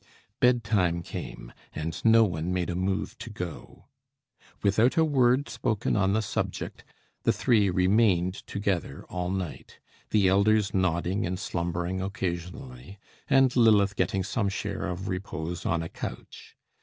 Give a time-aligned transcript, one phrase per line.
[0.39, 3.85] Bedtime came, and no one made a move to go.
[4.63, 6.83] Without a word spoken on the subject,
[7.21, 9.77] the three remained together all night;
[10.09, 12.97] the elders nodding and slumbering occasionally,
[13.29, 16.55] and Lilith getting some share of repose on a couch.